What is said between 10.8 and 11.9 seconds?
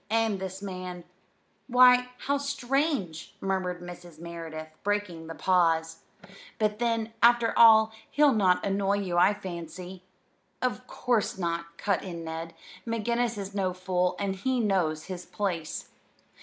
course not,"